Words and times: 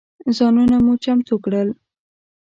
ځانونه 0.37 0.75
مو 0.85 0.93
چمتو 1.03 1.35
کړل. 1.43 1.69